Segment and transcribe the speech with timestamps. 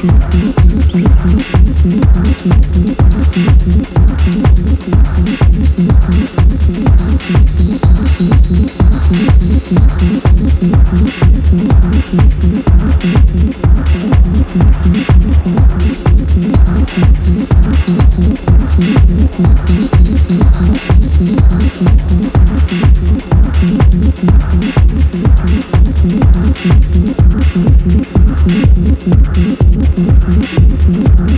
[0.00, 0.37] feel